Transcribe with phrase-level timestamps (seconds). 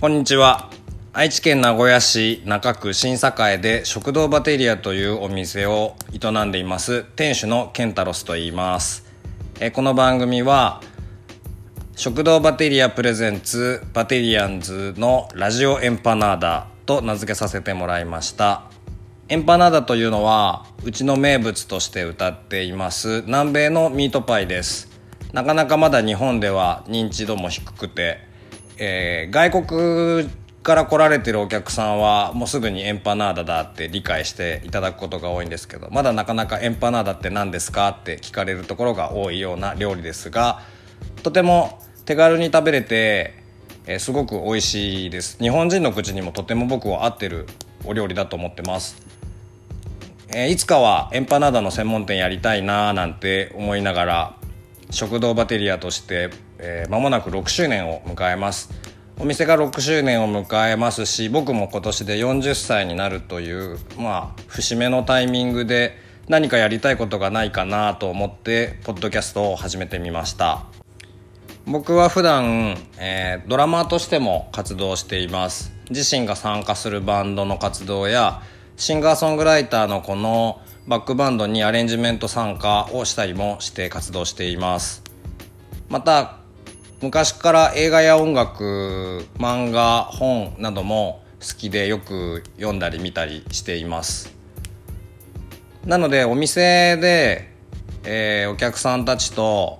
[0.00, 0.70] こんにちは。
[1.12, 7.02] 愛知県名古屋市中区新栄で食堂バテリアというお店を営んでいます。
[7.16, 9.04] 店主のケンタロスと言います。
[9.58, 10.80] えこの番組は
[11.96, 18.70] 食堂バテリアプレゼンツバテリアンズのラジオエンパナーダと名付けさせてもらいました。
[19.28, 23.22] エンパナーダというのはうちの名物として歌っています。
[23.26, 24.88] 南米のミートパイです。
[25.32, 28.28] なかなかまだ日本では認知度も低くて、
[28.78, 30.30] えー、外国
[30.62, 40.60] から来られてるお客さんはもうすぐにエンパナーダだって理解していただくことが多いんですけどまだなかなかエンパナーダって何ですかって聞かれるところが多いような料理ですが
[41.22, 43.34] とても手軽に食べれて、
[43.86, 45.38] えー、すごく美味しいです。
[45.38, 47.46] 日本人の口にもとても僕は合ってる
[47.84, 48.96] お料理だと思ってます、
[50.28, 54.36] えー、いつかはエンパナーダの専門店やりたいなーなんて思いながら
[54.90, 58.70] 食堂バテリアとしてえー、間もなく6周年を迎えます。
[59.20, 65.96] お店が6周年を迎えますし僕も今年で40歳になるというまあ節目のタイミングで
[66.28, 70.66] 何かやりたいことがないかなと思ってポッドキャストを始めてみました。
[71.66, 75.72] 僕は普段、えー、ドラマーとしても活動しています。
[75.90, 78.42] 自身が参加するバンドの活動や
[78.76, 85.02] シンガーソングライターのこのバックバンドにアレンジメント参加をしたりもして活動しています。
[85.88, 86.38] また
[87.00, 94.34] 昔から映画や音楽漫画本なども好きでよく読んだり見たりしています。
[95.84, 97.54] なのでお店で、
[98.04, 99.78] えー、お客さんたちと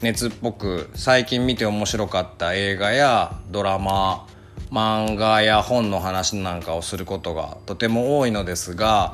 [0.00, 4.26] 熱っぽく最近見て面白かった映画やドラマ
[4.70, 9.12] 漫画や本の話なんかをすることがとても多いのですが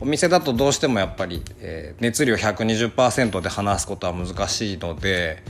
[0.00, 5.42] お店だとどうしてもやっぱり、えー、熱量120%で話すことは難しいので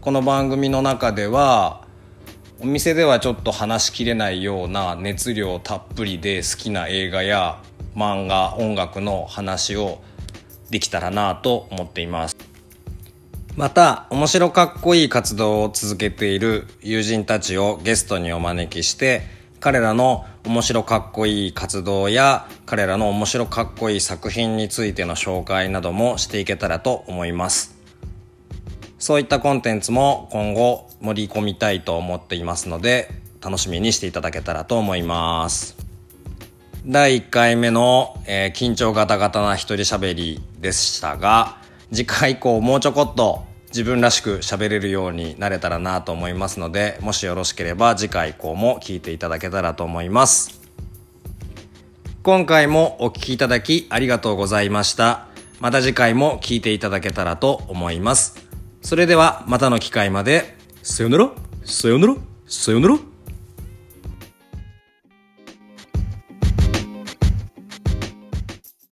[0.00, 1.82] この番組の中では
[2.60, 7.60] お店ではちょっと話しきれないような熱量たっぷりで好きな映画や
[7.96, 10.00] 漫画音楽の話を
[10.70, 12.36] できたらなと思っています。
[13.56, 19.22] また面白かっこいい活動を続けている友人たちをゲストにお招きして
[19.58, 27.77] 彼らの面白かっこいい活動や彼らの面白かっこいい作品についての紹介などもしていけたらと思います。
[28.98, 33.10] そういったコンテンツも今後盛り込みたいと思っていますので
[33.40, 35.76] 楽しみにしていただけたらと思います。
[36.86, 41.58] 第1回目の、えー、緊張ガタガタな一人喋りでしたが
[41.90, 50.58] 次回以降もうちょこっと自分らしく喋れるようになれたらなと思いますのでもしよろしければ次回以降も聞いていただけたらと思います。
[52.22, 55.28] 今回もお聴きいただきありがとうございました。
[55.60, 58.47] また次回も聞いていただけたらと思います。
[58.82, 60.56] それではまたの機会まで。
[60.82, 61.30] さよなら。
[61.64, 62.14] さよなら。
[62.46, 62.98] さよなら。